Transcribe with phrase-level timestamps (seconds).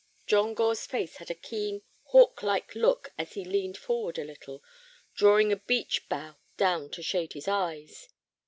[0.25, 4.63] John Gore's face had a keen, hawk like look as he leaned forward a little,
[5.13, 8.09] drawing a beech bough down to shade his eyes.